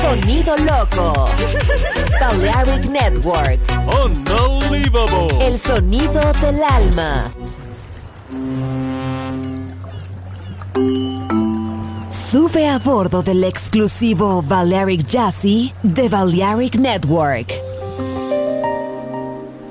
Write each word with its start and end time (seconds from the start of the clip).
Sonido 0.00 0.56
loco. 0.56 1.28
Balearic 2.20 2.86
Network. 2.86 3.60
Unbelievable. 4.02 5.46
El 5.46 5.58
sonido 5.58 6.20
del 6.40 6.62
alma. 6.62 7.30
Sube 12.10 12.66
a 12.66 12.78
bordo 12.78 13.22
del 13.22 13.44
exclusivo 13.44 14.40
Balearic 14.40 15.06
Jazzy 15.06 15.74
de 15.82 16.08
Balearic 16.08 16.76
Network. 16.76 17.52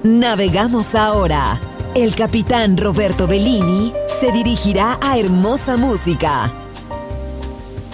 Navegamos 0.04 0.94
ahora. 0.94 1.60
El 1.96 2.14
capitán 2.16 2.78
Roberto 2.78 3.26
Bellini 3.28 3.94
se 4.08 4.32
dirigirá 4.32 5.00
a 5.02 5.18
hermosa 5.18 5.78
música 5.78 6.52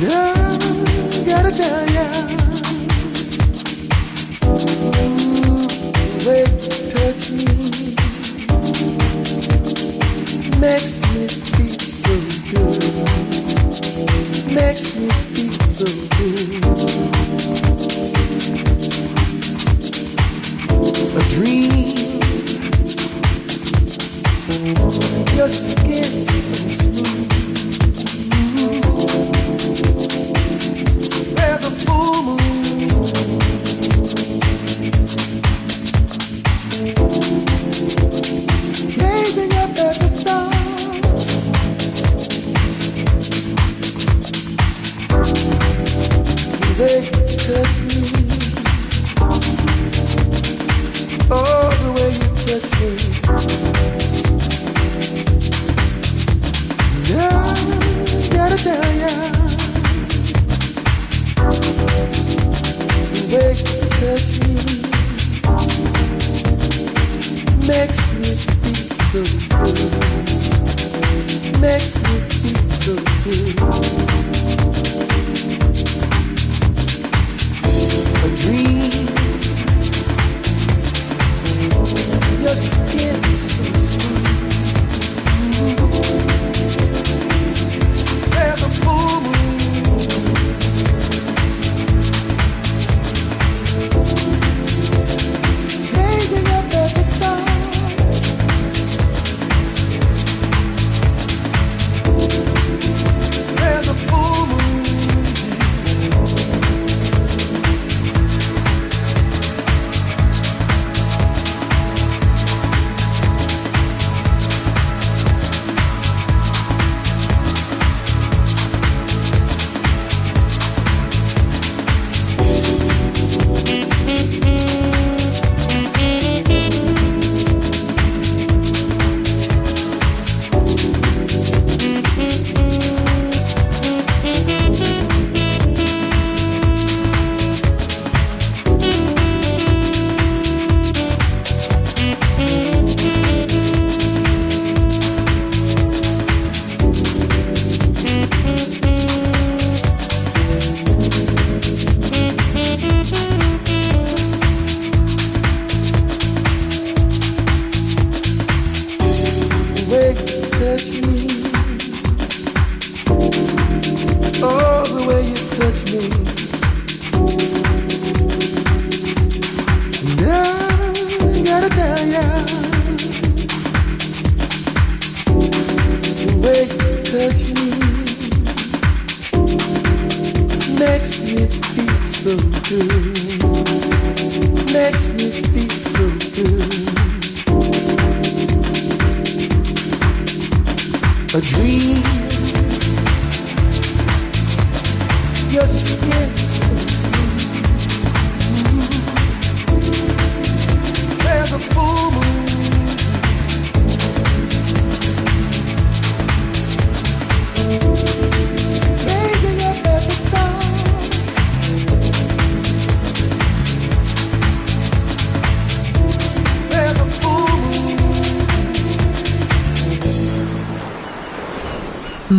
Gotta 0.00 1.52
tell 1.54 1.90
you 1.90 2.40
makes 10.58 11.00
me 11.14 11.28
feel 11.28 11.78
so 11.80 12.14
good. 12.50 12.80
Makes 14.50 14.94
me 14.94 15.08
feel 15.08 15.52
so 15.60 16.09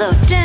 so 0.00 0.10
down. 0.28 0.39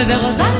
reverra 0.00 0.59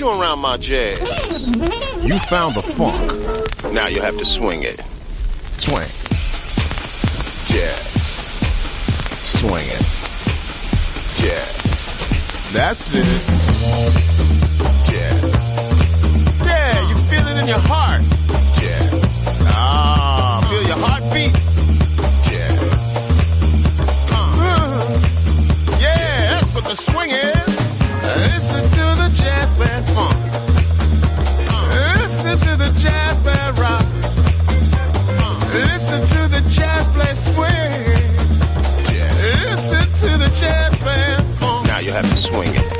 doing 0.00 0.18
around 0.18 0.38
my 0.38 0.56
jazz? 0.56 0.98
You 2.02 2.18
found 2.30 2.54
the 2.54 2.62
funk. 2.62 3.74
Now 3.74 3.86
you'll 3.86 4.02
have 4.02 4.16
to 4.16 4.24
swing 4.24 4.62
it. 4.62 4.80
Swing. 5.58 5.86
Jazz. 7.52 7.76
Swing 9.22 9.66
it. 9.66 9.84
Jazz. 11.20 12.50
That's 12.54 12.94
it. 12.94 13.04
Jazz. 14.90 15.22
Yeah, 16.46 16.88
you 16.88 16.96
feel 16.96 17.28
it 17.28 17.36
in 17.42 17.46
your 17.46 17.58
heart. 17.58 17.79
have 42.02 42.12
it 42.12 42.16
swinging. 42.16 42.79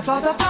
that 0.00 0.38
the 0.38 0.41